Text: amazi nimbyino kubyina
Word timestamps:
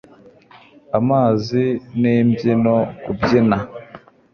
amazi 0.99 1.63
nimbyino 1.99 2.75
kubyina 3.03 3.57